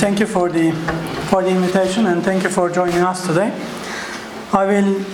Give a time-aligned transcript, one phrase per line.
[0.00, 0.72] thank you for the
[1.28, 3.52] for the invitation and thank you for joining us today.
[4.50, 5.04] I will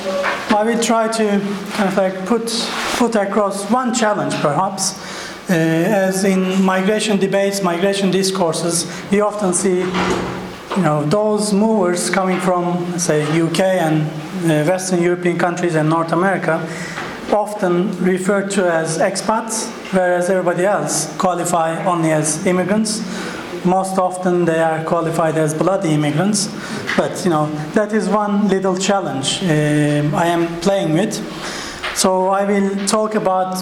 [0.56, 1.40] I will try to
[1.74, 2.46] kind of like put
[2.96, 4.94] put across one challenge perhaps.
[5.50, 12.38] Uh, as in migration debates, migration discourses, we often see you know those movers coming
[12.38, 14.02] from say UK and
[14.44, 16.64] uh, Western European countries and North America
[17.32, 23.02] often referred to as expats, whereas everybody else qualify only as immigrants.
[23.66, 26.46] Most often they are qualified as bloody immigrants,
[26.96, 31.14] but you know that is one little challenge um, I am playing with.
[31.96, 33.56] So I will talk about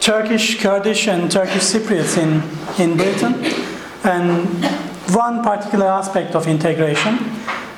[0.00, 2.42] Turkish, Kurdish, and Turkish Cypriots in,
[2.82, 3.34] in Britain,
[4.02, 4.48] and
[5.14, 7.18] one particular aspect of integration.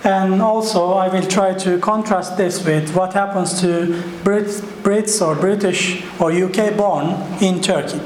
[0.02, 5.34] And also, I will try to contrast this with what happens to Brit- Brits or
[5.34, 8.00] British or UK born in Turkey.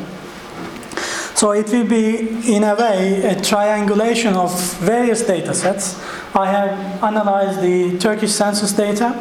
[1.34, 6.00] So it will be, in a way, a triangulation of various data sets.
[6.34, 9.14] I have analyzed the Turkish census data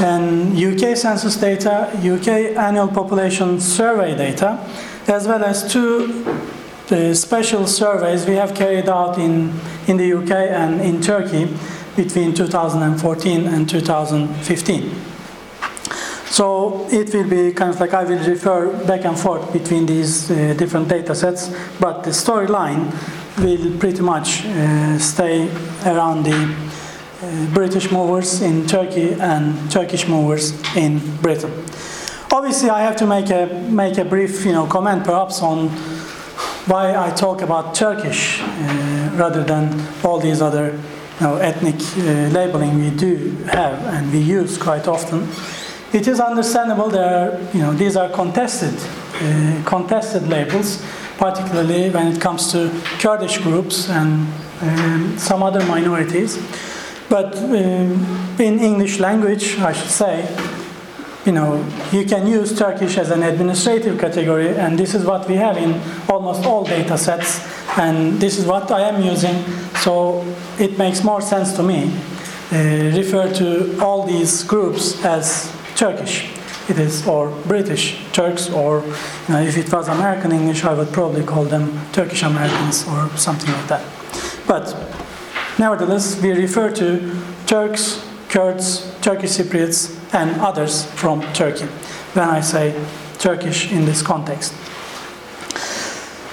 [0.00, 4.58] and UK census data, UK annual population survey data,
[5.08, 6.24] as well as two
[6.90, 9.52] uh, special surveys we have carried out in,
[9.86, 11.48] in the UK and in Turkey
[11.96, 15.17] between 2014 and 2015.
[16.30, 20.30] So it will be kind of like I will refer back and forth between these
[20.30, 22.92] uh, different data sets, but the storyline
[23.38, 25.48] will pretty much uh, stay
[25.86, 26.54] around the
[27.22, 31.52] uh, British movers in Turkey and Turkish movers in Britain.
[32.30, 35.70] Obviously, I have to make a make a brief, you know, comment perhaps on
[36.68, 40.72] why I talk about Turkish uh, rather than all these other
[41.20, 45.26] you know, ethnic uh, labeling we do have and we use quite often.
[45.92, 48.74] It is understandable there you know, these are contested,
[49.22, 50.84] uh, contested labels,
[51.16, 54.28] particularly when it comes to Kurdish groups and
[54.60, 56.36] um, some other minorities.
[57.08, 60.28] But um, in English language, I should say,
[61.24, 65.36] you know, you can use Turkish as an administrative category, and this is what we
[65.36, 67.40] have in almost all data sets,
[67.78, 69.42] and this is what I am using,
[69.76, 70.22] so
[70.58, 71.90] it makes more sense to me.
[72.50, 76.28] Uh, refer to all these groups as Turkish.
[76.68, 80.92] It is, or British Turks, or you know, if it was American English, I would
[80.92, 83.84] probably call them Turkish Americans or something like that.
[84.46, 84.74] But
[85.56, 87.16] nevertheless, we refer to
[87.46, 91.66] Turks, Kurds, Turkish Cypriots, and others from Turkey
[92.14, 92.74] when I say
[93.18, 94.52] Turkish in this context.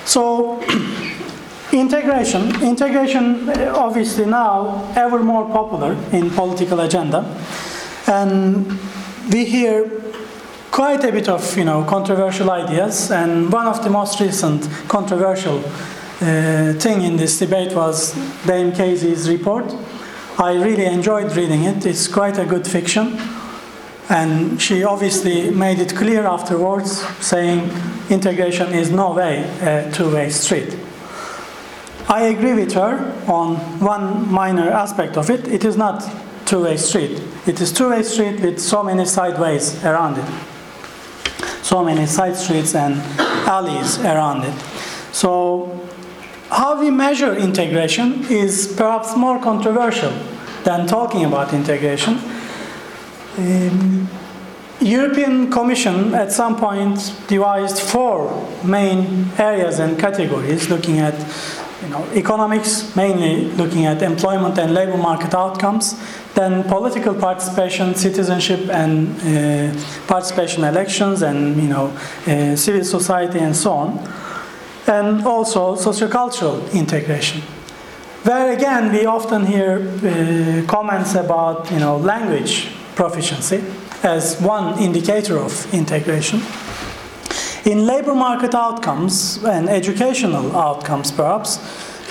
[0.06, 0.60] So,
[1.72, 2.64] integration.
[2.64, 7.24] Integration, uh, obviously, now ever more popular in political agenda,
[8.08, 8.80] and
[9.32, 9.90] we hear
[10.72, 13.12] quite a bit of you know controversial ideas.
[13.12, 18.14] And one of the most recent controversial uh, thing in this debate was
[18.46, 19.74] Dame Casey's report.
[20.38, 21.86] I really enjoyed reading it.
[21.86, 23.18] It's quite a good fiction.
[24.10, 27.72] And she obviously made it clear afterwards, saying
[28.10, 30.78] integration is no way a two way street.
[32.08, 35.48] I agree with her on one minor aspect of it.
[35.48, 36.04] It is not
[36.46, 37.22] two way street.
[37.46, 40.30] It is two way street with so many sideways around it.
[41.64, 42.96] So many side streets and
[43.48, 44.60] alleys around it.
[45.12, 45.88] So
[46.50, 50.14] how we measure integration is perhaps more controversial
[50.64, 52.20] than talking about integration.
[53.38, 54.10] Um,
[54.82, 61.16] European Commission at some point devised four main areas and categories looking at
[61.86, 65.96] you know, economics, mainly looking at employment and labor market outcomes,
[66.34, 71.88] then political participation, citizenship and uh, participation elections and you know,
[72.28, 74.00] uh, civil society and so on,
[74.88, 77.42] and also sociocultural integration.
[78.24, 83.64] Where again we often hear uh, comments about you know, language proficiency
[84.04, 86.42] as one indicator of integration.
[87.66, 91.58] In labor market outcomes and educational outcomes, perhaps,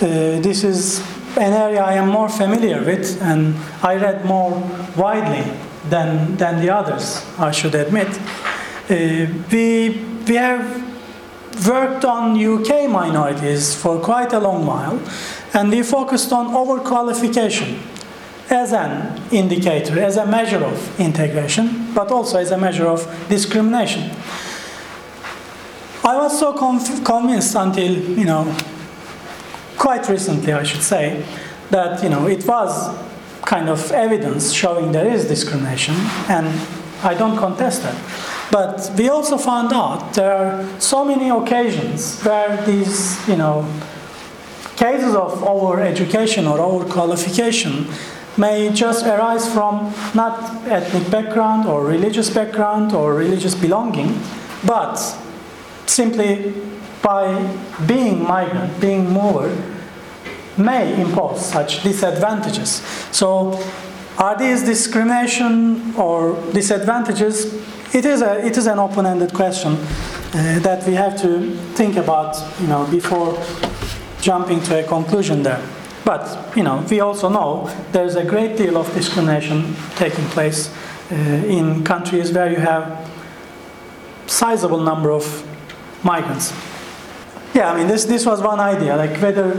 [0.03, 0.99] uh, this is
[1.37, 4.51] an area I am more familiar with and I read more
[4.97, 5.49] widely
[5.89, 8.09] than, than the others, I should admit.
[8.91, 10.67] Uh, we, we have
[11.69, 15.01] worked on UK minorities for quite a long while
[15.53, 17.79] and we focused on overqualification
[18.51, 24.11] as an indicator, as a measure of integration, but also as a measure of discrimination.
[26.07, 28.55] I was so convinced until, you know,
[29.79, 31.25] quite recently, I should say,
[31.71, 32.95] that, you know, it was
[33.47, 35.95] kind of evidence showing there is discrimination,
[36.29, 36.47] and
[37.03, 37.97] I don't contest that.
[38.51, 43.67] But we also found out there are so many occasions where these, you know,
[44.77, 47.87] cases of over-education or over-qualification
[48.37, 54.21] may just arise from not ethnic background or religious background or religious belonging,
[54.67, 54.99] but
[55.87, 56.53] simply
[57.03, 57.27] by
[57.87, 59.55] being migrant, being mover,
[60.57, 62.83] may impose such disadvantages.
[63.11, 63.61] So,
[64.19, 67.55] are these discrimination or disadvantages?
[67.95, 72.37] It is, a, it is an open-ended question uh, that we have to think about,
[72.61, 73.37] you know, before
[74.21, 75.63] jumping to a conclusion there.
[76.05, 80.73] But, you know, we also know there's a great deal of discrimination taking place
[81.11, 83.11] uh, in countries where you have
[84.27, 85.47] sizable number of
[86.05, 86.53] migrants.
[87.55, 89.55] Yeah, I mean, this, this was one idea, like whether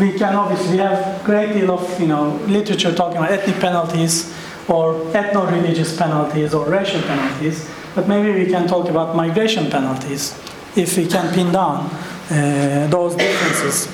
[0.00, 4.34] we can obviously have a great deal of, you know, literature talking about ethnic penalties
[4.66, 10.32] or ethno-religious penalties or racial penalties, but maybe we can talk about migration penalties
[10.74, 11.84] if we can pin down
[12.30, 13.88] uh, those differences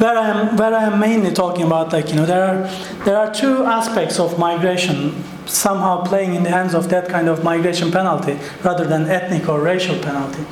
[0.00, 3.18] where I am where I am mainly talking about like you know there are there
[3.18, 7.92] are two aspects of migration somehow playing in the hands of that kind of migration
[7.92, 10.42] penalty rather than ethnic or racial penalty.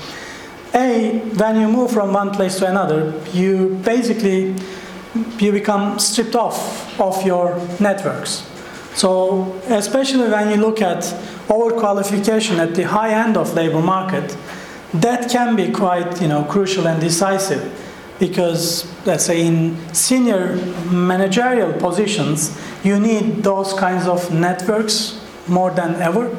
[0.74, 4.54] A when you move from one place to another, you basically
[5.38, 8.46] you become stripped off of your networks.
[8.94, 11.04] So especially when you look at
[11.48, 14.36] overqualification at the high end of labor market,
[14.92, 17.86] that can be quite you know crucial and decisive
[18.18, 20.56] because let's say in senior
[20.90, 26.36] managerial positions you need those kinds of networks more than ever.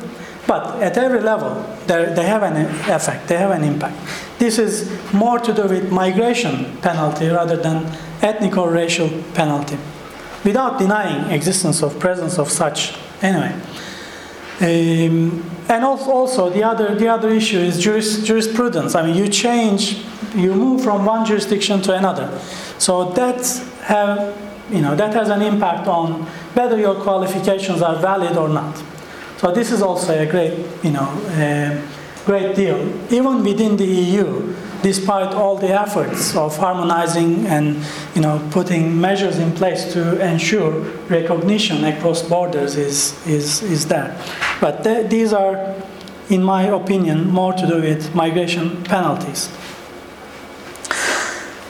[0.48, 3.98] But at every level they have an effect they have an impact.
[4.40, 7.86] This is more to do with migration penalty rather than
[8.22, 9.78] ethnic or racial penalty.
[10.44, 13.54] Without denying existence of presence of such anyway
[14.62, 19.28] um, and also, also the other the other issue is juris, jurisprudence i mean you
[19.30, 20.04] change
[20.36, 22.38] you move from one jurisdiction to another.
[22.78, 23.46] So that
[23.84, 24.38] have
[24.72, 26.24] you know that has an impact on
[26.54, 28.82] whether your qualifications are valid or not.
[29.38, 30.54] So this is also a great
[30.84, 31.82] you know a
[32.26, 32.78] great deal.
[33.12, 37.84] Even within the EU, despite all the efforts of harmonizing and
[38.16, 40.72] you know putting measures in place to ensure
[41.10, 44.16] recognition across borders is is is there.
[44.62, 45.76] But th- these are,
[46.30, 49.50] in my opinion, more to do with migration penalties.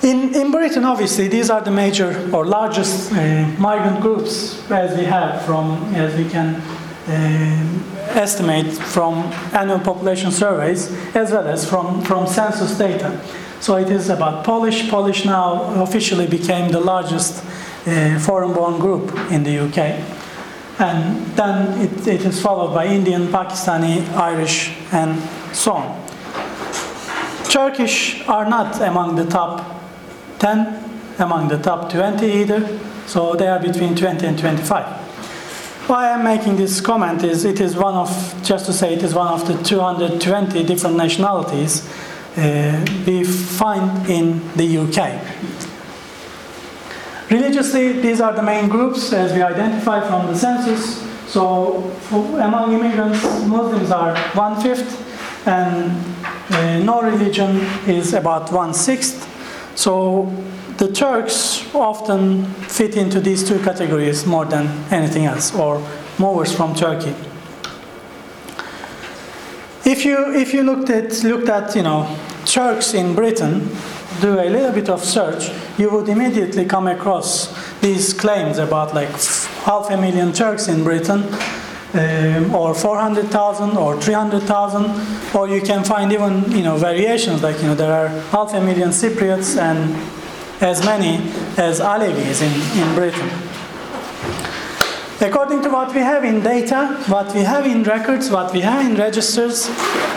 [0.01, 5.03] In, in Britain, obviously, these are the major or largest uh, migrant groups as we
[5.03, 9.15] have from, as we can uh, estimate from
[9.53, 13.21] annual population surveys, as well as from, from census data.
[13.59, 14.89] So it is about Polish.
[14.89, 17.43] Polish now officially became the largest
[17.85, 19.77] uh, foreign-born group in the UK.
[20.79, 25.21] And then it, it is followed by Indian, Pakistani, Irish, and
[25.53, 26.05] so on.
[27.49, 29.75] Turkish are not among the top
[30.39, 30.89] 10
[31.19, 35.08] among the top 20 either, so they are between 20 and 25.
[35.89, 38.09] Why I'm making this comment is it is one of,
[38.43, 41.83] just to say, it is one of the 220 different nationalities
[42.37, 45.19] uh, we find in the UK.
[47.31, 51.01] Religiously, these are the main groups as we identify from the census.
[51.27, 55.89] So, among immigrants, Muslims are one fifth, and
[56.51, 59.25] uh, no religion is about one sixth.
[59.73, 60.31] So
[60.79, 65.85] the Turks often fit into these two categories more than anything else, or
[66.17, 67.13] movers from Turkey.
[69.85, 73.69] If you if you looked at looked at you know Turks in Britain,
[74.21, 79.11] do a little bit of search, you would immediately come across these claims about like
[79.65, 81.23] half a million Turks in Britain,
[81.93, 87.67] um, or 400,000 or 300,000 or you can find even you know variations like you
[87.67, 89.95] know there are half a million Cypriots and
[90.61, 91.17] as many
[91.57, 93.29] as Alevis in, in Britain.
[95.21, 98.85] According to what we have in data, what we have in records, what we have
[98.85, 99.67] in registers,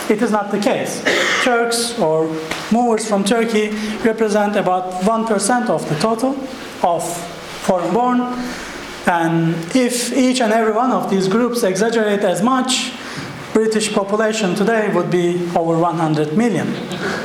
[0.08, 1.02] it is not the case.
[1.42, 2.26] Turks or
[2.70, 3.70] movers from Turkey
[4.04, 6.38] represent about 1% of the total
[6.82, 7.02] of
[7.62, 8.20] foreign born
[9.06, 12.92] and if each and every one of these groups exaggerate as much,
[13.52, 16.73] British population today would be over 100 million.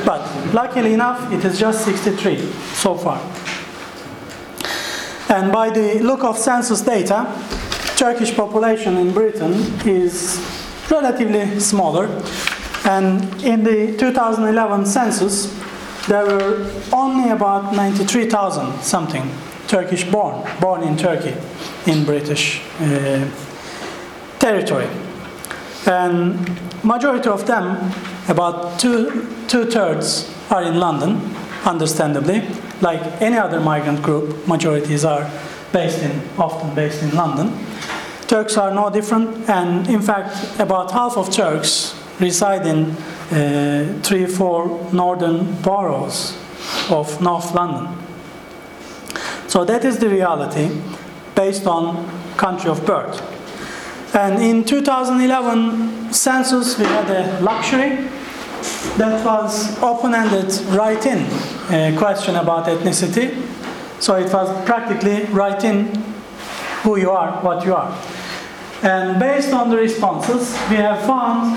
[0.04, 2.38] But luckily enough, it is just 63
[2.74, 3.18] so far.
[5.30, 7.26] And by the look of census data,
[7.96, 9.52] Turkish population in Britain
[9.86, 10.38] is
[10.90, 12.06] relatively smaller.
[12.84, 15.54] And in the 2011 census,
[16.06, 19.30] there were only about 93,000 something
[19.66, 21.34] Turkish born, born in Turkey,
[21.86, 23.28] in British uh,
[24.38, 24.88] territory.
[25.88, 26.38] And
[26.84, 27.92] majority of them,
[28.28, 32.42] about two, two thirds, are in London, understandably,
[32.80, 35.30] like any other migrant group, majorities are
[35.72, 37.52] based in, often based in London.
[38.26, 42.90] Turks are no different, and in fact, about half of Turks reside in
[43.30, 46.36] uh, three, four northern boroughs
[46.90, 47.96] of North London.
[49.48, 50.70] So that is the reality
[51.34, 53.37] based on country of birth.
[54.18, 58.08] And in 2011 census, we had a luxury
[58.96, 61.24] that was open-ended write-in
[61.96, 63.40] question about ethnicity.
[64.00, 65.94] So it was practically write-in
[66.82, 67.96] who you are, what you are.
[68.82, 71.54] And based on the responses, we have found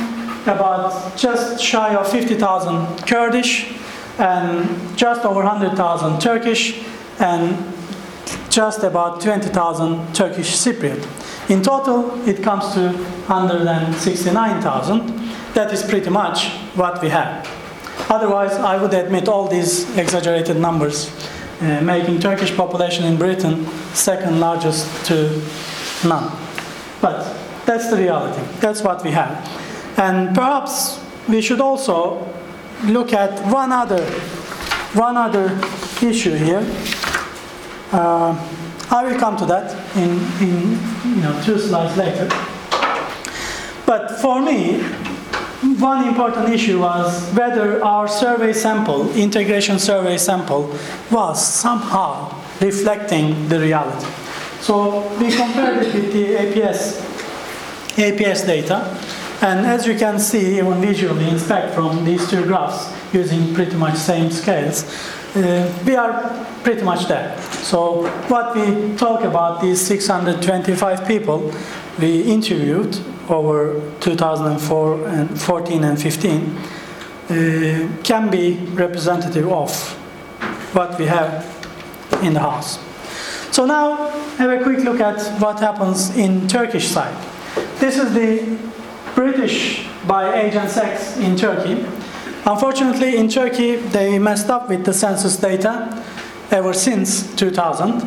[0.47, 3.73] about just shy of 50,000 Kurdish
[4.19, 6.83] and just over 100,000 Turkish
[7.19, 7.57] and
[8.49, 11.07] just about 20,000 Turkish Cypriot.
[11.49, 12.91] In total, it comes to
[13.27, 15.07] 169,000.
[15.53, 17.47] That is pretty much what we have.
[18.09, 21.09] Otherwise, I would admit all these exaggerated numbers,
[21.61, 25.41] uh, making Turkish population in Britain second largest to
[26.07, 26.31] none.
[27.01, 28.41] But that's the reality.
[28.59, 29.47] That's what we have.
[29.97, 32.27] And perhaps we should also
[32.85, 34.03] look at one other,
[34.93, 35.59] one other
[36.01, 36.65] issue here.
[37.91, 38.33] Uh,
[38.89, 40.79] I will come to that in, in
[41.15, 42.27] you know, two slides later.
[43.85, 44.81] But for me,
[45.79, 50.73] one important issue was whether our survey sample, integration survey sample,
[51.11, 54.07] was somehow reflecting the reality.
[54.61, 57.01] So we compared it with the APS,
[57.95, 58.97] APS data,
[59.41, 63.95] and as you can see, even visually inspect from these two graphs using pretty much
[63.95, 64.83] same scales,
[65.35, 67.37] uh, we are pretty much there.
[67.63, 71.53] So what we talk about these 625 people
[71.99, 72.97] we interviewed
[73.29, 76.57] over 2004 and 14 and 15
[77.27, 79.71] uh, can be representative of
[80.73, 81.45] what we have
[82.23, 82.79] in the house.
[83.51, 87.15] So now have a quick look at what happens in Turkish side.
[87.79, 88.57] This is the
[89.15, 91.85] British by age and sex in Turkey.
[92.45, 96.03] Unfortunately, in Turkey, they messed up with the census data
[96.49, 98.01] ever since 2000.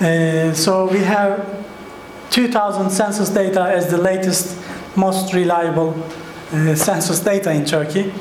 [0.00, 1.44] Uh, so we have
[2.30, 4.56] 2000 census data as the latest,
[4.96, 5.94] most reliable
[6.52, 8.12] uh, census data in Turkey,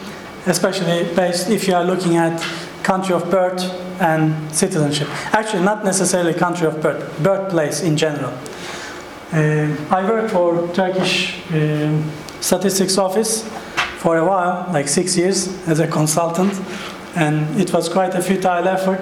[0.48, 2.42] especially based if you are looking at
[2.84, 3.64] country of birth
[4.02, 5.08] and citizenship.
[5.34, 8.34] Actually, not necessarily country of birth, birthplace in general.
[9.32, 12.02] Uh, I work for Turkish uh,
[12.42, 13.50] Statistics Office
[14.06, 16.54] for a while, like six years, as a consultant,
[17.16, 19.02] and it was quite a futile effort.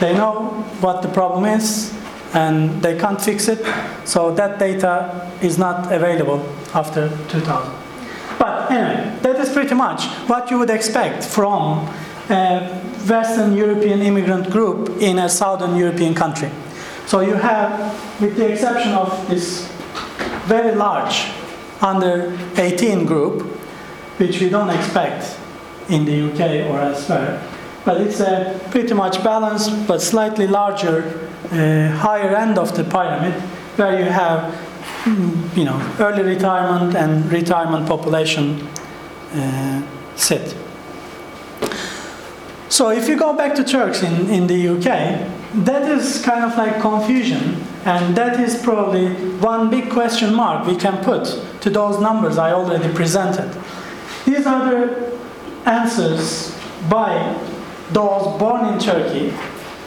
[0.00, 0.50] They know
[0.82, 1.94] what the problem is,
[2.34, 3.64] and they can't fix it,
[4.04, 7.72] so that data is not available after 2000.
[8.38, 11.88] But anyway, that is pretty much what you would expect from
[12.28, 12.68] a
[13.08, 16.50] Western European immigrant group in a Southern European country.
[17.06, 17.72] So you have,
[18.20, 19.72] with the exception of this
[20.44, 21.30] very large
[21.80, 23.54] under 18 group,
[24.18, 25.38] which we don't expect
[25.88, 27.42] in the UK or elsewhere,
[27.84, 33.34] but it's a pretty much balanced but slightly larger, uh, higher end of the pyramid,
[33.76, 34.54] where you have,
[35.04, 38.66] mm, you know, early retirement and retirement population
[39.34, 39.82] uh,
[40.16, 40.56] sit.
[42.68, 44.84] So if you go back to Turks in, in the UK,
[45.64, 50.74] that is kind of like confusion, and that is probably one big question mark we
[50.74, 53.54] can put to those numbers I already presented.
[54.24, 55.18] These are the
[55.66, 56.56] answers
[56.88, 57.38] by
[57.90, 59.32] those born in Turkey,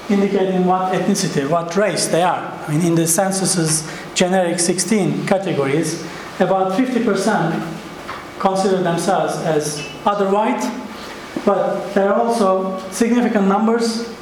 [0.10, 2.40] indicating what ethnicity, what race they are.
[2.68, 6.04] I mean, in the census's generic 16 categories,
[6.40, 10.62] about 50% consider themselves as other white,
[11.46, 14.14] but there are also significant numbers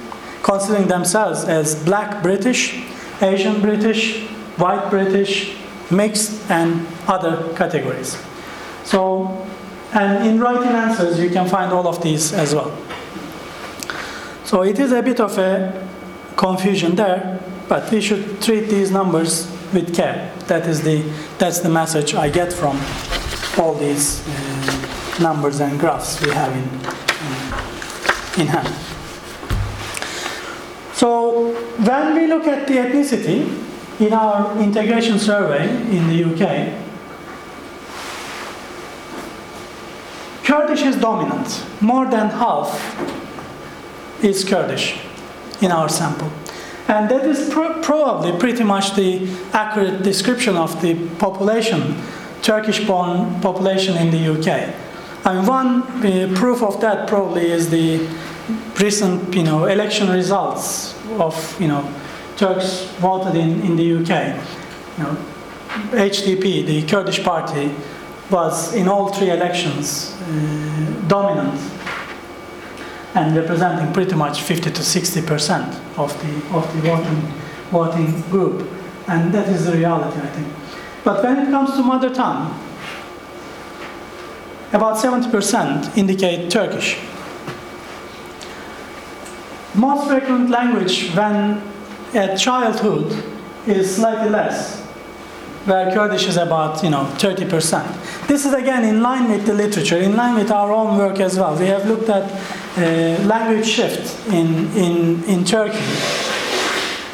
[0.43, 2.86] considering themselves as black British,
[3.22, 4.25] Asian British,
[4.57, 5.57] white British,
[5.91, 8.17] mixed, and other categories.
[8.84, 9.45] So,
[9.96, 12.78] and in writing answers, you can find all of these as well.
[14.44, 15.88] So it is a bit of a
[16.36, 20.32] confusion there, but we should treat these numbers with care.
[20.48, 21.02] That is the,
[21.38, 22.80] that's the message I get from
[23.58, 26.64] all these uh, numbers and graphs we have in,
[28.42, 28.68] in, in hand.
[30.94, 33.66] So when we look at the ethnicity
[34.00, 36.85] in our integration survey in the UK,
[40.55, 41.65] Kurdish is dominant.
[41.81, 42.69] More than half
[44.24, 44.97] is Kurdish
[45.59, 46.31] in our sample.
[46.88, 51.97] And that is probably pretty much the accurate description of the population,
[52.41, 54.74] Turkish born population in the UK.
[55.25, 58.07] And one uh, proof of that probably is the
[58.79, 61.83] recent, you know, election results of, you know,
[62.38, 64.39] Turks voted in, in the UK.
[64.97, 65.17] You know,
[65.91, 67.71] HDP, the Kurdish party,
[68.32, 71.60] was in all three elections uh, dominant
[73.13, 77.22] and representing pretty much 50 to 60 percent of the of the voting
[77.72, 78.70] voting group,
[79.08, 80.48] and that is the reality, I think.
[81.03, 82.60] But when it comes to mother tongue,
[84.74, 86.98] about 70 percent indicate Turkish.
[89.74, 91.62] Most frequent language when
[92.13, 93.12] at childhood
[93.67, 94.85] is slightly less,
[95.65, 97.88] where Kurdish is about you know 30 percent.
[98.27, 101.38] This is again in line with the literature, in line with our own work as
[101.38, 101.55] well.
[101.57, 102.31] We have looked at
[102.77, 105.79] uh, language shift in, in, in Turkey,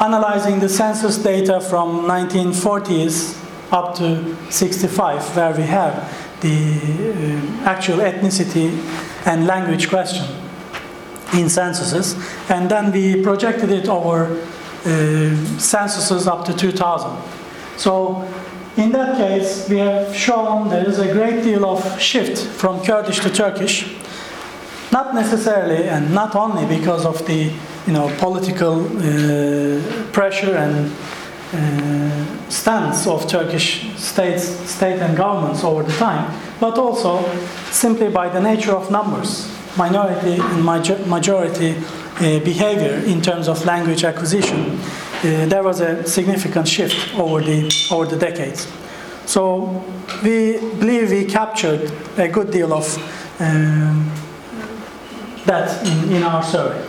[0.00, 3.38] analyzing the census data from 1940s
[3.72, 5.94] up to 65, where we have
[6.40, 6.78] the
[7.62, 8.70] uh, actual ethnicity
[9.26, 10.26] and language question
[11.34, 12.16] in censuses,
[12.50, 14.24] and then we projected it over
[14.84, 17.16] uh, censuses up to 2000.
[17.76, 18.28] So
[18.76, 23.20] in that case, we have shown there is a great deal of shift from Kurdish
[23.20, 23.94] to Turkish,
[24.90, 27.52] not necessarily and not only because of the
[27.86, 30.90] you know political uh, pressure and
[31.52, 37.22] uh, stance of Turkish states, state and governments over the time, but also
[37.70, 44.04] simply by the nature of numbers, minority and majority uh, behavior in terms of language
[44.04, 44.78] acquisition
[45.24, 48.66] uh, there was a significant shift over the, over the decades.
[49.26, 49.84] So
[50.22, 52.96] we believe we captured a good deal of
[53.40, 54.10] um,
[55.46, 56.88] that in, in our survey.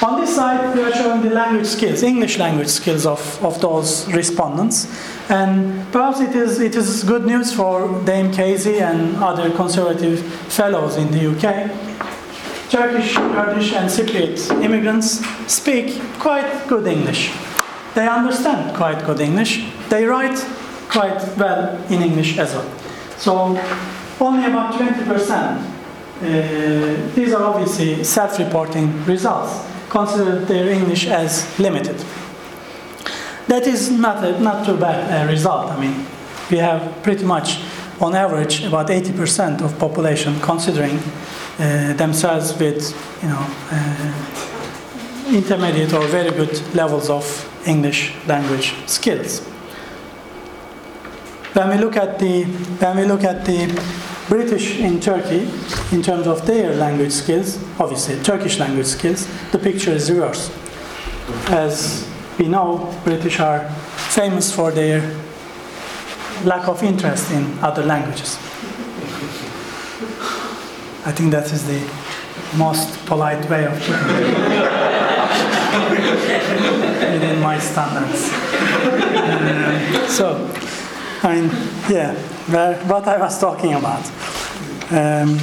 [0.00, 4.06] On this side, we are showing the language skills, English language skills of, of those
[4.12, 4.86] respondents.
[5.28, 10.20] And perhaps it is, it is good news for Dame Casey and other conservative
[10.52, 11.70] fellows in the UK.
[12.70, 17.32] Turkish, Kurdish, and Cypriot immigrants speak quite good English.
[17.94, 19.64] They understand quite good English.
[19.88, 20.38] They write
[20.88, 22.70] quite well in English as well.
[23.18, 23.58] So
[24.20, 25.78] only about 20%.
[26.20, 29.64] Uh, these are obviously self-reporting results.
[29.88, 31.96] Consider their English as limited.
[33.46, 35.70] That is not a, not too bad a result.
[35.70, 36.06] I mean,
[36.50, 37.60] we have pretty much,
[38.00, 40.98] on average, about 80% of population considering
[41.58, 44.14] uh, themselves with, you know, uh,
[45.28, 49.40] intermediate or very good levels of English language skills.
[51.54, 53.66] When we look at the when we look at the
[54.28, 55.48] British in Turkey
[55.90, 60.52] in terms of their language skills, obviously Turkish language skills, the picture is reversed.
[61.48, 62.06] As
[62.38, 63.68] we know, British are
[64.14, 65.00] famous for their
[66.44, 68.36] lack of interest in other languages.
[71.06, 71.80] I think that is the
[72.56, 74.94] most polite way of putting it
[77.12, 78.30] within my standards.
[79.20, 80.50] Uh, so,
[81.22, 81.50] I mean,
[81.90, 82.14] yeah,
[82.88, 84.04] what I was talking about.
[84.90, 85.38] Um,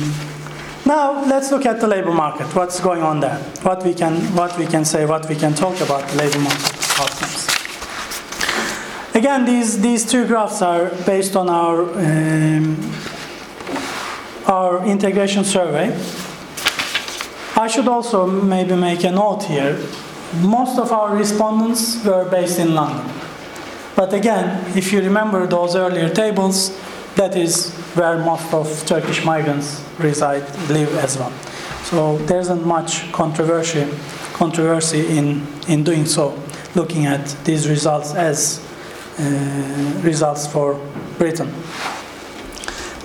[0.85, 2.47] now let's look at the labor market.
[2.55, 3.38] What's going on there?
[3.63, 6.99] What we can, what we can say, what we can talk about the labor market
[6.99, 7.47] outcomes.
[9.15, 12.77] Again, these these two graphs are based on our um,
[14.45, 15.95] our integration survey.
[17.55, 19.79] I should also maybe make a note here.
[20.41, 23.09] Most of our respondents were based in London.
[23.95, 26.77] But again, if you remember those earlier tables,
[27.15, 31.31] that is where most of Turkish migrants reside, live as well.
[31.83, 33.87] So there isn't much controversy,
[34.33, 36.37] controversy in, in doing so,
[36.75, 38.59] looking at these results as
[39.17, 40.79] uh, results for
[41.17, 41.53] Britain.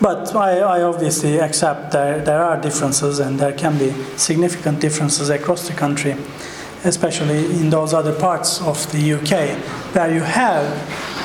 [0.01, 5.29] But I, I, obviously accept that there are differences and there can be significant differences
[5.29, 6.17] across the country
[6.85, 9.59] especially in those other parts of the UK,
[9.95, 10.65] where you have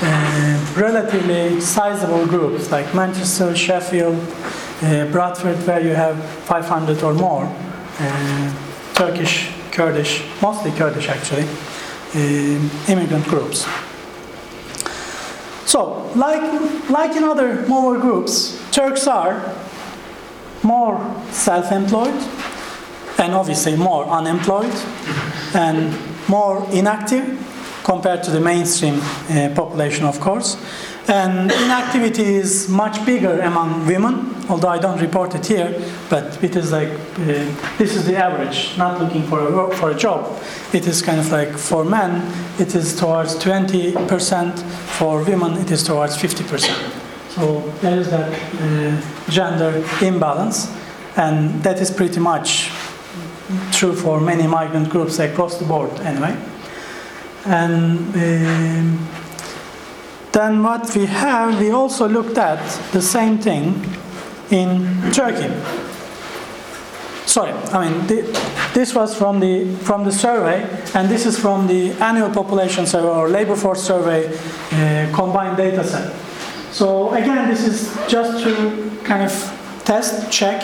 [0.02, 4.20] uh, relatively sizable groups like Manchester, Sheffield,
[4.82, 7.46] uh, Bradford, where you have 500 or more
[8.00, 8.56] uh,
[8.94, 11.44] Turkish, Kurdish, mostly Kurdish actually,
[12.14, 13.66] uh, immigrant groups.
[15.66, 19.56] So, like, like in other more groups, Turks are
[20.64, 21.00] more
[21.32, 22.22] self employed
[23.18, 24.74] and obviously more unemployed
[25.54, 25.96] and
[26.28, 27.42] more inactive
[27.84, 30.58] compared to the mainstream uh, population, of course.
[31.08, 35.70] And inactivity is much bigger among women, although I don't report it here,
[36.10, 39.96] but it is like uh, this is the average, not looking for a, for a
[39.96, 40.42] job.
[40.74, 42.24] It is kind of like for men,
[42.60, 44.60] it is towards 20%,
[44.98, 47.06] for women, it is towards 50%.
[47.36, 50.76] So there is that uh, gender imbalance,
[51.18, 52.72] and that is pretty much
[53.72, 56.36] true for many migrant groups across the board anyway.
[57.46, 59.08] And um,
[60.32, 62.60] then what we have, we also looked at
[62.92, 63.86] the same thing
[64.50, 65.54] in Turkey.
[67.26, 68.22] Sorry, I mean the,
[68.74, 70.62] this was from the from the survey,
[70.94, 75.84] and this is from the annual population survey or labor force survey uh, combined data
[75.84, 76.14] set.
[76.72, 80.64] So again, this is just to kind of test, check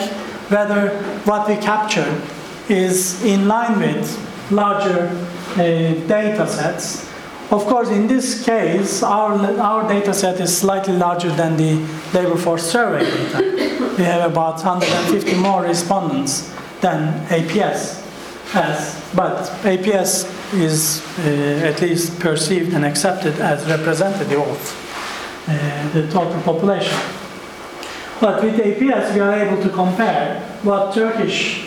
[0.50, 0.90] whether
[1.24, 2.20] what we capture
[2.68, 5.08] is in line with larger
[5.52, 5.56] uh,
[6.06, 7.08] data sets.
[7.50, 11.74] Of course, in this case, our, our data set is slightly larger than the
[12.14, 13.94] labor force survey data.
[13.98, 18.00] We have about 150 more respondents than APS
[18.52, 26.08] has, but APS is uh, at least perceived and accepted as representative of uh, the
[26.10, 26.98] total population.
[28.20, 31.64] But with APS, we are able to compare what Turkish,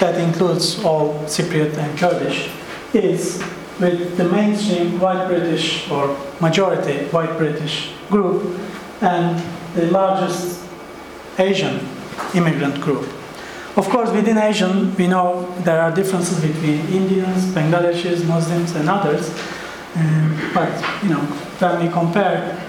[0.00, 2.50] that includes all Cypriot and Kurdish,
[2.92, 3.42] is
[3.80, 8.58] with the mainstream white British or majority white British group
[9.00, 9.42] and
[9.74, 10.64] the largest
[11.38, 11.80] Asian
[12.34, 13.08] immigrant group.
[13.76, 19.30] Of course, within Asian, we know there are differences between Indians, Bangladeshis, Muslims, and others.
[19.96, 20.70] Um, but
[21.02, 21.20] you know,
[21.58, 22.62] when we compare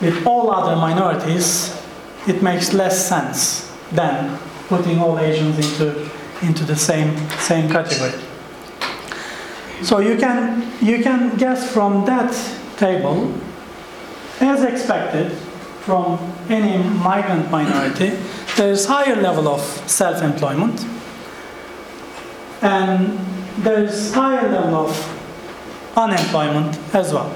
[0.00, 1.74] with all other minorities,
[2.26, 6.10] it makes less sense than putting all Asians into
[6.42, 8.12] into the same same category.
[9.82, 12.32] So you can you can guess from that
[12.76, 13.32] table,
[14.40, 15.32] as expected,
[15.80, 18.16] from any migrant minority,
[18.56, 20.84] there is higher level of self-employment,
[22.62, 23.18] and
[23.58, 27.32] there is higher level of unemployment as well.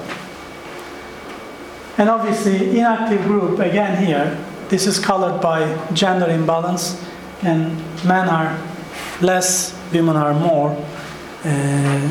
[1.99, 4.39] And obviously, inactive group again here.
[4.69, 6.99] This is colored by gender imbalance,
[7.43, 8.57] and men are
[9.21, 10.77] less, women are more.
[11.45, 12.11] Uh,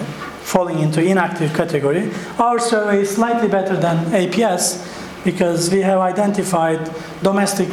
[0.52, 2.12] falling into inactive category.
[2.38, 4.86] Our survey is slightly better than APS
[5.24, 6.92] because we have identified
[7.24, 7.70] domestic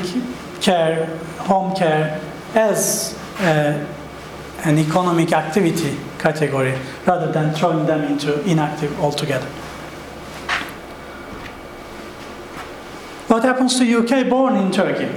[0.61, 1.07] care,
[1.41, 2.21] home care
[2.55, 3.85] as uh,
[4.65, 9.47] an economic activity category rather than throwing them into inactive altogether.
[13.29, 15.11] What happens to UK born in Turkey?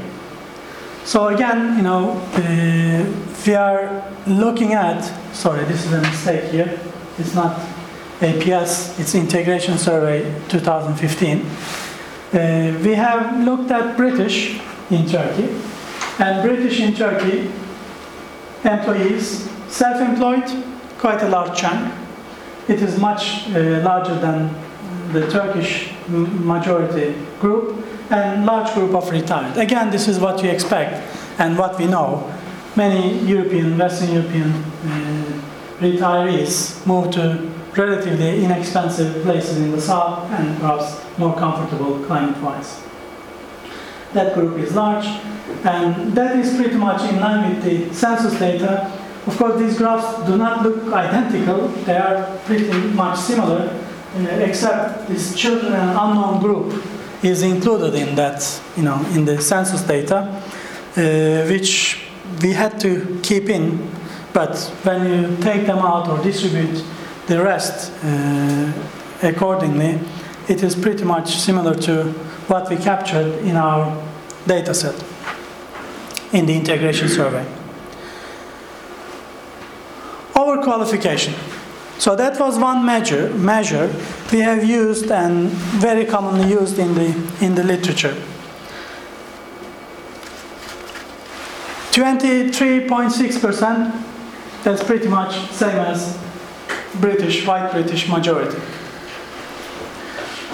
[1.06, 5.02] So again, you know, uh, we are looking at,
[5.34, 6.80] sorry, this is a mistake here.
[7.18, 7.60] It's not
[8.20, 11.40] APS, it's Integration Survey 2015.
[12.34, 15.50] Uh, we have looked at British in Turkey,
[16.20, 17.50] and British in Turkey
[18.64, 20.44] employees, self-employed,
[20.98, 21.94] quite a large chunk.
[22.68, 24.54] It is much uh, larger than
[25.14, 29.58] the Turkish majority group, and large group of retired.
[29.58, 31.02] Again, this is what we expect
[31.40, 32.32] and what we know.
[32.76, 35.42] Many European, Western European uh,
[35.80, 42.82] retirees move to relatively inexpensive places in the south and perhaps more comfortable climate-wise.
[44.14, 45.06] That group is large,
[45.64, 48.92] and that is pretty much in line with the census data.
[49.28, 53.70] Of course, these graphs do not look identical; they are pretty much similar,
[54.16, 56.84] uh, except this children and unknown group
[57.24, 60.18] is included in that, you know, in the census data,
[60.98, 62.11] uh, which
[62.42, 63.90] we had to keep in
[64.34, 66.84] but when you take them out or distribute
[67.28, 68.72] the rest uh,
[69.22, 70.00] accordingly,
[70.48, 72.04] it is pretty much similar to
[72.48, 74.04] what we captured in our
[74.48, 74.96] data set
[76.34, 77.46] in the integration survey.
[80.34, 81.34] Overqualification.
[82.00, 83.94] So that was one measure, measure
[84.32, 87.08] we have used and very commonly used in the,
[87.42, 88.16] in the literature.
[91.92, 94.08] 23.6%
[94.64, 96.18] that's pretty much same as
[97.00, 98.58] British, white British majority.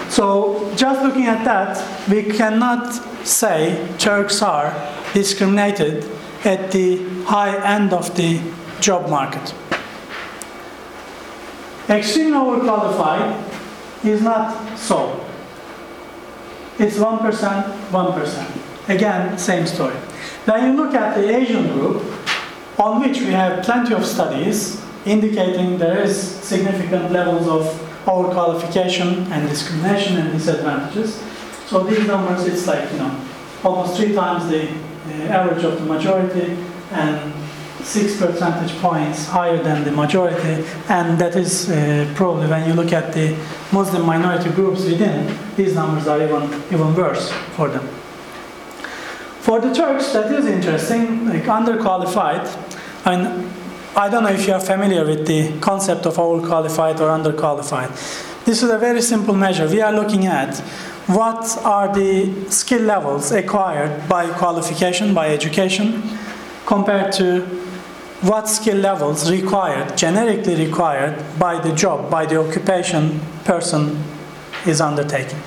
[0.09, 2.93] So just looking at that, we cannot
[3.25, 4.73] say Turks are
[5.13, 6.09] discriminated
[6.43, 8.41] at the high end of the
[8.79, 9.53] job market.
[11.89, 15.25] Extreme overqualified is not so.
[16.79, 18.66] It's 1%, 1%.
[18.87, 19.95] Again, same story.
[20.45, 22.03] When you look at the Asian group,
[22.79, 27.63] on which we have plenty of studies indicating there is significant levels of
[28.05, 31.21] overqualification and discrimination and disadvantages.
[31.67, 33.25] So these numbers, it's like, you know,
[33.63, 34.67] almost three times the,
[35.07, 36.57] the average of the majority
[36.91, 37.33] and
[37.83, 40.65] six percentage points higher than the majority.
[40.87, 43.37] And that is uh, probably when you look at the
[43.71, 47.96] Muslim minority groups within, these numbers are even, even worse for them.
[49.47, 52.45] For the Turks, that is interesting, like underqualified.
[53.05, 53.49] And
[53.95, 58.43] I don't know if you are familiar with the concept of overqualified or underqualified.
[58.43, 59.65] This is a very simple measure.
[59.65, 60.57] We are looking at
[61.07, 66.03] what are the skill levels acquired by qualification, by education,
[66.65, 67.43] compared to
[68.23, 74.03] what skill levels required, generically required by the job, by the occupation person
[74.65, 75.39] is undertaking.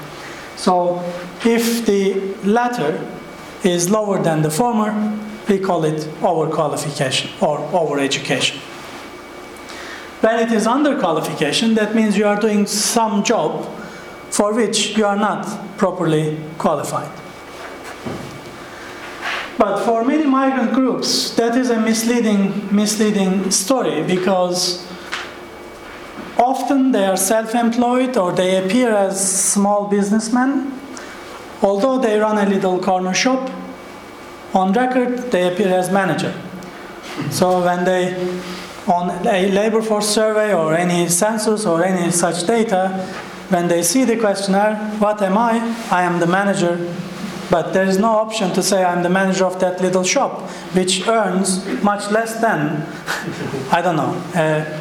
[0.57, 1.05] So
[1.45, 2.99] if the latter
[3.65, 5.19] is lower than the former,
[5.49, 8.57] we call it overqualification or overeducation.
[10.21, 13.65] When it is underqualification, that means you are doing some job
[14.31, 17.11] for which you are not properly qualified.
[19.59, 24.87] But for many migrant groups, that is a misleading, misleading story because
[26.39, 30.80] often they are self employed or they appear as small businessmen.
[31.63, 33.51] Although they run a little corner shop,
[34.55, 36.35] on record they appear as manager.
[37.31, 38.15] So when they
[38.87, 42.89] on a labor force survey or any census or any such data,
[43.51, 45.59] when they see the questionnaire, what am I?
[45.91, 46.79] I am the manager.
[47.51, 51.07] But there is no option to say I'm the manager of that little shop, which
[51.09, 52.87] earns much less than,
[53.73, 54.81] I don't know, a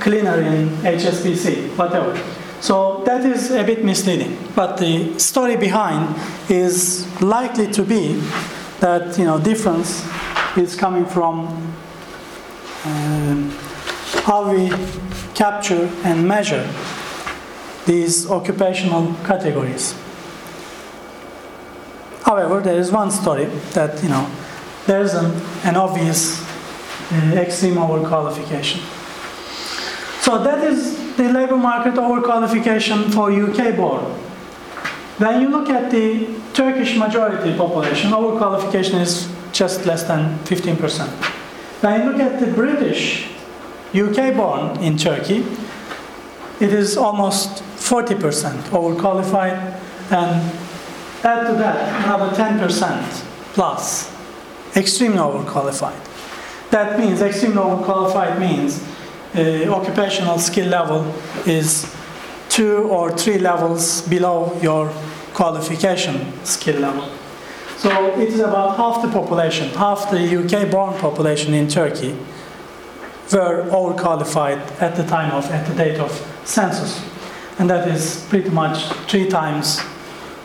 [0.00, 2.14] cleaner in HSBC, whatever.
[2.60, 4.36] So that is a bit misleading.
[4.54, 6.14] But the story behind
[6.50, 8.20] is likely to be
[8.80, 10.06] that you know difference
[10.56, 11.48] is coming from
[12.84, 13.50] um,
[14.24, 14.70] how we
[15.34, 16.68] capture and measure
[17.86, 19.94] these occupational categories.
[22.24, 24.30] However, there is one story that you know
[24.86, 25.32] there is an,
[25.64, 26.42] an obvious
[27.10, 28.80] uh, extreme overqualification.
[30.20, 34.02] So that is the labor market overqualification for UK born.
[35.18, 41.08] When you look at the Turkish majority population, overqualification is just less than 15%.
[41.82, 43.28] When you look at the British
[43.92, 45.44] UK born in Turkey,
[46.58, 49.78] it is almost 40% overqualified,
[50.10, 50.30] and
[51.22, 53.02] add to that another 10%
[53.52, 54.10] plus
[54.74, 56.00] extremely overqualified.
[56.70, 58.82] That means extremely overqualified means
[59.34, 61.14] uh, occupational skill level
[61.46, 61.94] is
[62.48, 64.92] two or three levels below your
[65.34, 67.08] qualification skill level.
[67.76, 72.14] So it is about half the population, half the UK born population in Turkey
[73.32, 76.10] were overqualified at the time of, at the date of
[76.44, 77.02] census.
[77.58, 79.80] And that is pretty much three times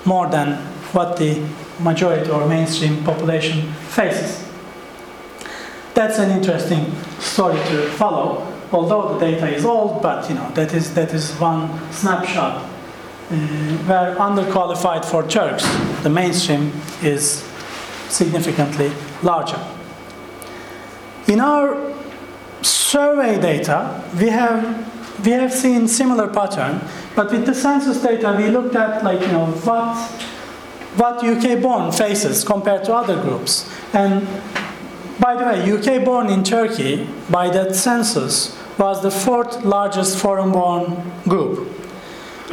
[0.06, 0.58] more than
[0.93, 1.45] what the
[1.80, 4.48] majority or mainstream population faces.
[5.93, 10.73] That's an interesting story to follow, although the data is old, but you know, that
[10.73, 13.36] is, that is one snapshot uh,
[13.88, 15.65] where underqualified for Turks,
[16.04, 17.43] the mainstream is
[18.10, 18.91] significantly
[19.23, 19.60] larger.
[21.28, 21.93] In our
[22.62, 24.93] survey data, we have
[25.25, 26.82] we have seen similar pattern,
[27.15, 29.95] but with the census data, we looked at like you know what
[30.97, 33.69] what UK born faces compared to other groups.
[33.93, 34.28] And
[35.19, 40.51] by the way, UK born in Turkey by that census was the fourth largest foreign
[40.51, 41.71] born group.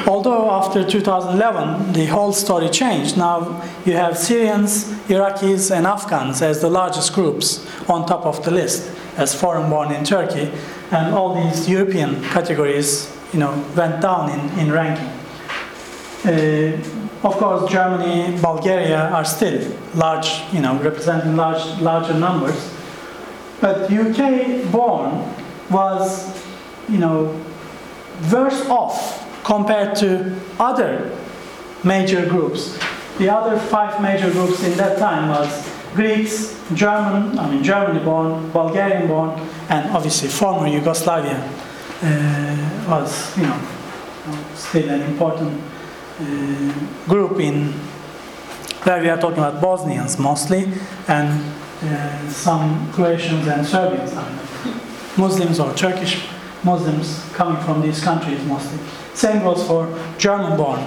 [0.07, 6.61] Although after 2011 the whole story changed, now you have Syrians, Iraqis, and Afghans as
[6.61, 10.51] the largest groups on top of the list as foreign born in Turkey,
[10.91, 15.11] and all these European categories, you know, went down in, in ranking.
[16.25, 22.75] Uh, of course, Germany, Bulgaria are still large, you know, representing large, larger numbers.
[23.61, 25.33] But UK born
[25.71, 26.37] was,
[26.89, 27.41] you know,
[28.33, 31.17] worse off compared to other
[31.85, 32.77] major groups.
[33.19, 35.49] The other five major groups in that time was
[35.95, 41.39] Greeks, German, I mean Germany born, Bulgarian born, and obviously former Yugoslavia
[42.03, 43.61] uh, was, you know,
[44.55, 45.61] still an important
[47.09, 47.73] group in
[48.85, 50.73] where we are talking about Bosnians mostly,
[51.09, 54.13] and uh, some Croatians and Serbians,
[55.17, 56.27] Muslims or Turkish
[56.65, 58.79] Muslims coming from these countries mostly.
[59.15, 60.81] Same goes for German born.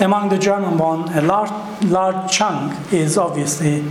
[0.00, 1.50] Among the German born, a large,
[1.84, 3.84] large chunk is obviously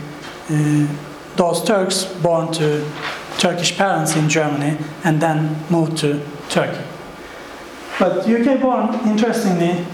[0.49, 0.87] uh,
[1.35, 2.89] those Turks born to
[3.37, 6.83] Turkish parents in Germany and then moved to Turkey.
[7.99, 9.85] But UK born, interestingly,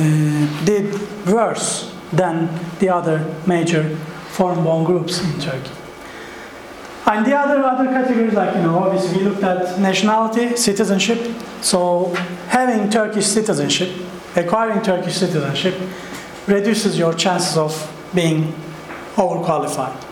[0.00, 0.94] Uh, did
[1.26, 3.84] worse than the other major
[4.30, 5.70] foreign born groups in Turkey.
[7.04, 11.18] And the other other categories, like you know, obviously we looked at nationality, citizenship.
[11.60, 12.14] So
[12.48, 13.90] having Turkish citizenship,
[14.36, 15.74] acquiring Turkish citizenship,
[16.46, 17.72] reduces your chances of
[18.14, 18.54] being
[19.16, 20.02] overqualified.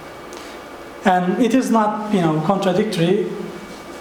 [1.06, 3.30] And it is not, you know, contradictory.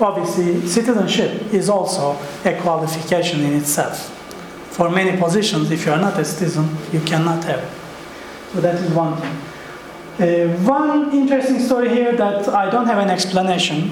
[0.01, 4.16] obviously citizenship is also a qualification in itself.
[4.77, 7.63] For many positions, if you are not a citizen, you cannot have.
[8.53, 9.35] So that is one thing.
[10.19, 13.91] Uh, one interesting story here that I don't have an explanation.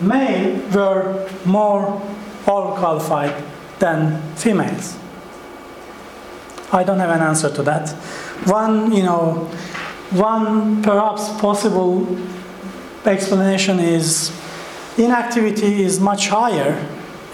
[0.00, 2.02] Male were more
[2.46, 3.44] overqualified
[3.78, 4.96] than females.
[6.72, 7.90] I don't have an answer to that.
[8.46, 9.48] One, you know,
[10.10, 12.08] one perhaps possible
[13.06, 14.32] explanation is
[14.98, 16.74] inactivity is much higher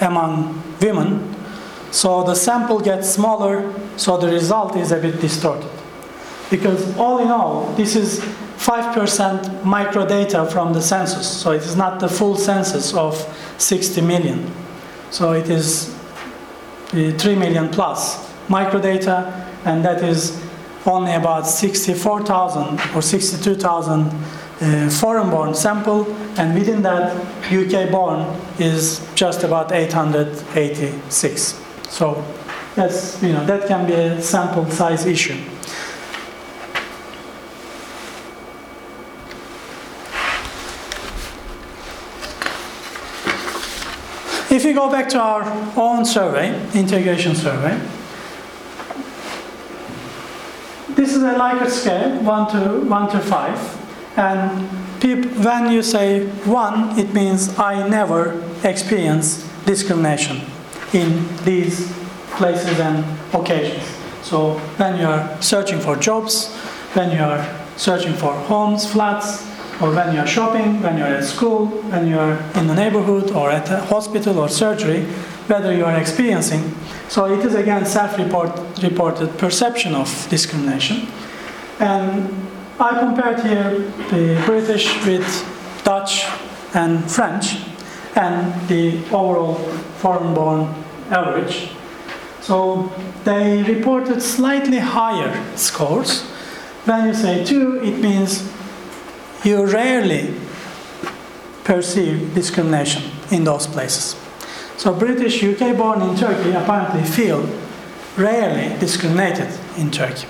[0.02, 1.34] among women,
[1.90, 5.70] so the sample gets smaller, so the result is a bit distorted.
[6.50, 8.20] Because all in all, this is
[8.58, 13.16] 5% microdata from the census, so it is not the full census of
[13.58, 14.52] 60 million.
[15.10, 15.94] So it is
[16.92, 19.32] uh, 3 million plus microdata,
[19.64, 20.40] and that is
[20.86, 24.06] only about 64,000 or 62,000
[24.60, 28.26] uh, foreign-born sample, and within that, UK-born
[28.58, 31.69] is just about 886.
[31.90, 32.24] So
[32.76, 35.36] that's you know that can be a sample size issue.
[44.52, 45.42] If we go back to our
[45.76, 47.78] own survey, integration survey,
[50.94, 54.18] this is a Likert scale, 1 to, 1 to 5.
[54.18, 60.42] And when you say 1, it means I never experience discrimination
[60.92, 61.92] in these
[62.36, 63.84] places and occasions.
[64.22, 66.54] So when you are searching for jobs,
[66.94, 67.44] when you are
[67.76, 69.46] searching for homes, flats,
[69.80, 72.74] or when you are shopping, when you are at school, when you are in the
[72.74, 75.04] neighborhood or at a hospital or surgery,
[75.46, 76.74] whether you are experiencing.
[77.08, 81.08] So it is again self-reported perception of discrimination.
[81.78, 82.46] And
[82.78, 83.78] I compared here
[84.10, 85.26] the British with
[85.82, 86.26] Dutch
[86.74, 87.56] and French
[88.14, 89.54] and the overall
[89.98, 90.79] foreign-born
[91.10, 91.70] average.
[92.40, 92.90] So
[93.24, 96.22] they reported slightly higher scores.
[96.84, 98.50] When you say two, it means
[99.44, 100.34] you rarely
[101.64, 104.16] perceive discrimination in those places.
[104.76, 107.46] So British UK born in Turkey apparently feel
[108.16, 110.26] rarely discriminated in Turkey.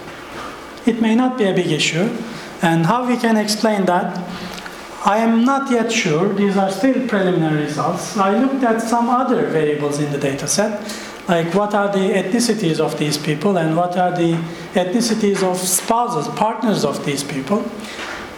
[0.87, 2.11] It may not be a big issue,
[2.63, 4.19] and how we can explain that,
[5.05, 6.33] I am not yet sure.
[6.35, 8.19] These are still preliminary results.
[8.19, 10.81] I looked at some other variables in the data set,
[11.27, 14.35] like what are the ethnicities of these people and what are the
[14.75, 17.61] ethnicities of spouses, partners of these people.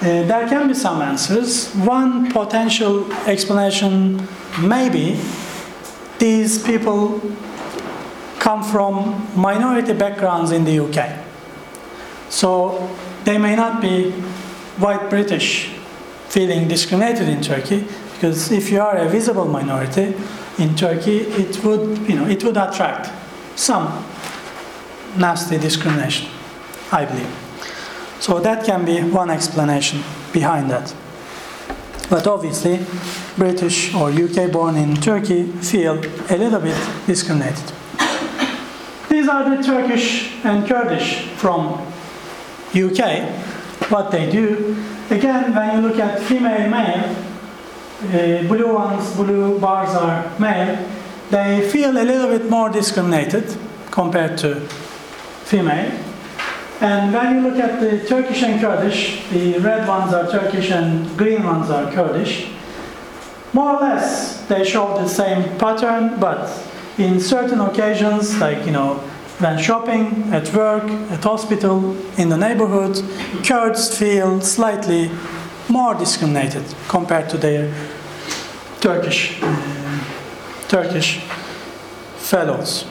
[0.00, 1.72] Uh, there can be some answers.
[1.74, 4.28] One potential explanation
[4.60, 5.20] may be
[6.18, 7.20] these people
[8.38, 11.18] come from minority backgrounds in the UK.
[12.28, 12.88] So
[13.24, 14.12] they may not be
[14.78, 15.70] white British
[16.32, 20.14] feeling discriminated in Turkey because if you are a visible minority
[20.58, 23.10] in Turkey, it would, you know, it would attract
[23.54, 24.02] some
[25.18, 26.30] nasty discrimination,
[26.90, 27.28] I believe.
[28.18, 30.94] So that can be one explanation behind that.
[32.08, 32.80] But obviously,
[33.36, 35.98] British or UK born in Turkey feel
[36.30, 37.72] a little bit discriminated.
[39.10, 41.74] These are the Turkish and Kurdish from
[42.74, 43.28] UK.
[43.90, 44.74] What they do,
[45.10, 47.16] again, when you look at female male,
[48.02, 50.88] uh, blue ones, blue bars are male,
[51.30, 53.56] they feel a little bit more discriminated
[53.90, 54.60] compared to
[55.44, 55.90] female.
[56.80, 61.16] And when you look at the Turkish and Kurdish, the red ones are Turkish and
[61.16, 62.48] green ones are Kurdish.
[63.52, 66.50] More or less, they show the same pattern, but
[66.98, 69.02] in certain occasions, like you know,
[69.42, 73.02] when shopping, at work, at hospital, in the neighborhood,
[73.44, 75.10] Kurds feel slightly
[75.68, 77.72] more discriminated compared to their
[78.80, 80.04] Turkish uh,
[80.68, 81.18] Turkish
[82.16, 82.84] fellows.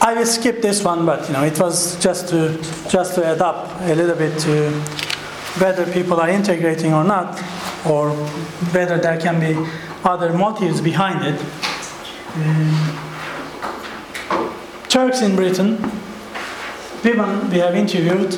[0.00, 3.40] I will skip this one, but you know, it was just to just to add
[3.40, 4.70] up a little bit to
[5.58, 7.38] whether people are integrating or not,
[7.86, 8.10] or
[8.72, 9.54] whether there can be
[10.04, 11.63] other motives behind it.
[12.36, 12.98] Um,
[14.88, 15.80] Turks in Britain,
[17.04, 18.34] women we have interviewed,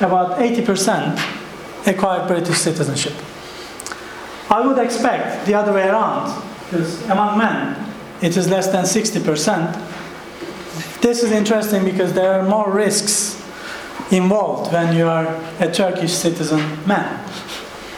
[0.00, 1.18] about 80%
[1.86, 3.12] acquired British citizenship.
[4.50, 7.92] I would expect the other way around, because among men
[8.22, 11.02] it is less than 60%.
[11.02, 13.42] This is interesting because there are more risks
[14.10, 15.26] involved when you are
[15.60, 17.20] a Turkish citizen man.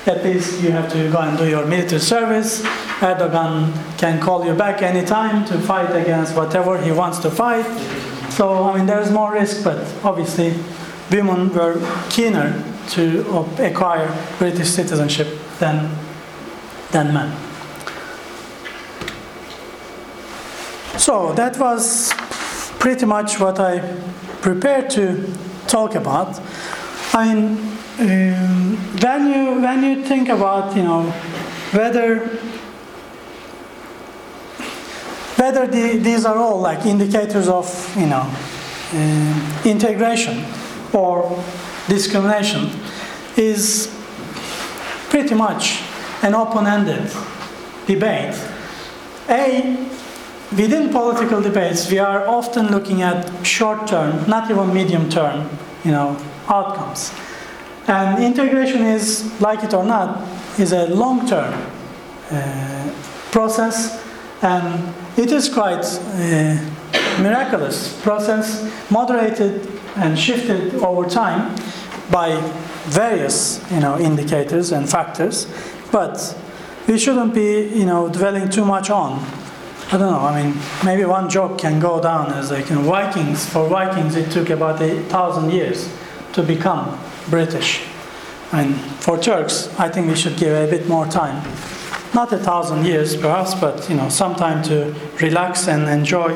[0.06, 2.62] At least you have to go and do your military service.
[3.00, 7.66] Erdogan can call you back anytime to fight against whatever he wants to fight.
[8.30, 10.54] So, I mean, there's more risk, but obviously,
[11.10, 14.06] women were keener to acquire
[14.38, 15.26] British citizenship
[15.58, 15.90] than,
[16.92, 17.36] than men.
[20.98, 22.12] So that was
[22.78, 23.80] pretty much what I
[24.40, 25.32] prepared to
[25.66, 26.40] talk about.
[27.12, 31.02] I mean, um, when you when you think about you know
[31.72, 32.18] whether
[35.36, 37.66] whether the, these are all like indicators of
[37.96, 38.30] you know
[38.92, 40.44] uh, integration
[40.92, 41.42] or
[41.88, 42.70] discrimination
[43.36, 43.92] is
[45.08, 45.82] pretty much
[46.22, 47.10] an open-ended
[47.86, 48.34] debate.
[49.28, 49.76] A,
[50.52, 55.48] within political debates, we are often looking at short-term, not even medium-term,
[55.84, 56.16] you know,
[56.48, 57.12] outcomes.
[57.88, 60.26] And integration is, like it or not,
[60.58, 61.54] is a long-term
[62.30, 62.92] uh,
[63.30, 64.04] process,
[64.42, 71.56] and it is quite uh, miraculous process, moderated and shifted over time
[72.10, 72.40] by
[72.86, 75.46] various you know, indicators and factors,
[75.92, 76.36] but
[76.86, 79.24] we shouldn't be you know, dwelling too much on.
[79.92, 82.82] I don't know, I mean, maybe one joke can go down as like, you know,
[82.82, 85.88] Vikings, for Vikings it took about a thousand years
[86.32, 86.98] to become
[87.28, 87.82] British.
[88.52, 91.42] And for Turks, I think we should give a bit more time.
[92.14, 96.32] Not a thousand years perhaps, but you know, some time to relax and enjoy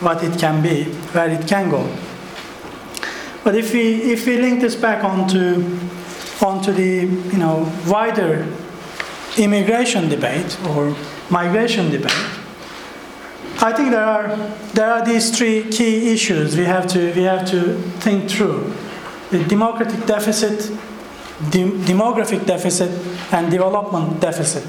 [0.00, 1.86] what it can be, where it can go.
[3.44, 5.64] But if we if we link this back onto
[6.40, 8.46] onto the you know wider
[9.36, 10.96] immigration debate or
[11.30, 12.12] migration debate,
[13.60, 14.36] I think there are
[14.74, 18.72] there are these three key issues we have to we have to think through:
[19.30, 20.58] the democratic deficit,
[21.50, 22.90] de- demographic deficit,
[23.32, 24.64] and development deficit.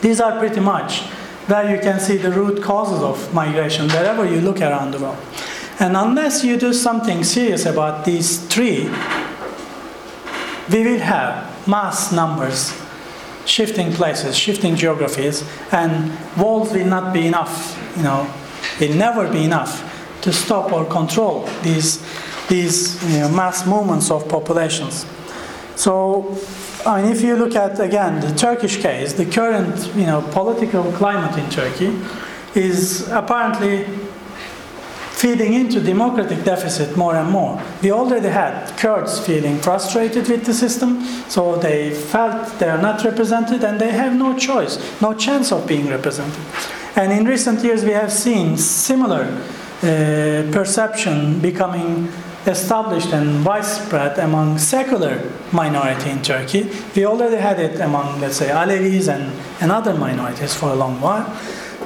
[0.00, 1.00] These are pretty much
[1.46, 5.18] where you can see the root causes of migration wherever you look around the world.
[5.80, 8.84] And unless you do something serious about these three,
[10.70, 12.72] we will have mass numbers
[13.44, 18.32] shifting places, shifting geographies, and walls will not be enough, you know,
[18.80, 19.88] will never be enough
[20.22, 22.00] to stop or control these,
[22.48, 25.06] these you know, mass movements of populations.
[25.76, 26.36] So,
[26.84, 30.90] I mean, if you look at again the Turkish case, the current you know political
[30.92, 31.98] climate in Turkey
[32.54, 33.86] is apparently
[35.22, 37.62] feeding into democratic deficit more and more.
[37.80, 43.04] We already had Kurds feeling frustrated with the system, so they felt they are not
[43.04, 46.42] represented and they have no choice, no chance of being represented.
[46.96, 52.08] And in recent years, we have seen similar uh, perception becoming
[52.46, 55.22] established and widespread among secular
[55.52, 56.70] minority in Turkey.
[56.94, 61.00] We already had it among, let's say, Alevis and, and other minorities for a long
[61.00, 61.32] while.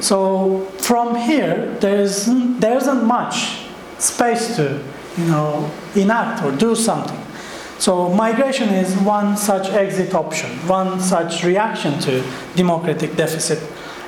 [0.01, 3.67] So from here, there isn't, there isn't much
[3.99, 4.83] space to,
[5.17, 7.19] you know, enact or do something.
[7.79, 13.59] So migration is one such exit option, one such reaction to democratic deficit,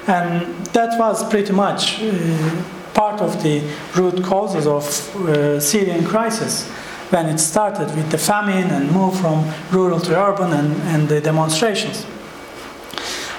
[0.07, 2.65] and that was pretty much uh,
[2.99, 3.63] part of the
[3.95, 6.67] root causes of uh, Syrian crisis
[7.13, 9.39] when it started with the famine and moved from
[9.71, 12.05] rural to urban and, and the demonstrations.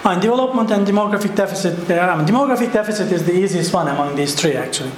[0.05, 4.33] And development and demographic deficit, I mean, demographic deficit is the easiest one among these
[4.33, 4.91] three actually.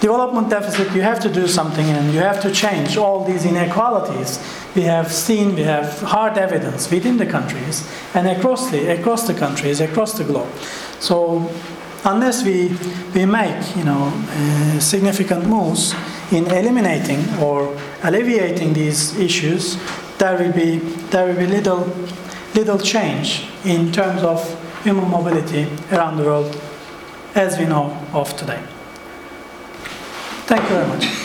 [0.00, 4.38] Development deficit, you have to do something and you have to change all these inequalities.
[4.76, 9.32] We have seen, we have hard evidence within the countries and across the, across the
[9.32, 10.52] countries, across the globe.
[11.00, 11.50] So
[12.04, 12.68] unless we,
[13.14, 15.94] we make you know, uh, significant moves
[16.30, 19.78] in eliminating or alleviating these issues,
[20.18, 20.78] there will be,
[21.10, 21.92] there will be little
[22.54, 24.38] little change in terms of
[24.84, 26.60] human mobility around the world
[27.34, 28.62] as we know of today.
[30.46, 31.23] Thank you very much.